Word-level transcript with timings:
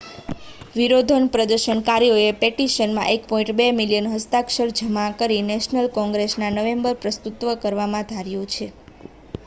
વિરોધ 0.75 1.11
પ્રદર્શનકારીયોએ 1.33 2.31
પેટિશનમાં1.2 2.39 3.67
મિલિયન 3.75 4.07
હસ્તાક્ષર 4.13 4.73
જમા 4.79 5.05
કરી 5.19 5.43
નેશનલ 5.47 5.89
કોંગ્રેસમાં 5.95 6.57
નવેમ્બરમાં 6.59 6.99
પ્રસ્તુત 7.03 7.37
કરવાનુ 7.61 8.01
ધાર્યુ 8.09 8.49
છે 8.51 8.69